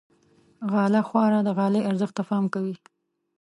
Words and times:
غاله 0.71 1.01
خواره 1.07 1.39
د 1.43 1.49
غالۍ 1.57 1.81
ارزښت 1.89 2.13
ته 2.17 2.23
پام 2.29 2.45
کوي. 2.53 2.75